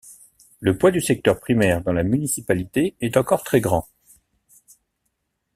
[0.61, 3.87] Le poids du secteur primaire dans la municipalité est encore très grand.